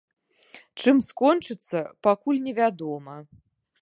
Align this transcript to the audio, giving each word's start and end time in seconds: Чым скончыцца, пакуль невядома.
Чым 0.83 1.01
скончыцца, 1.09 1.79
пакуль 2.07 2.41
невядома. 2.47 3.15